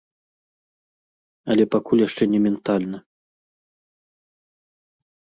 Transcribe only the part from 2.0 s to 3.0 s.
яшчэ не ментальна.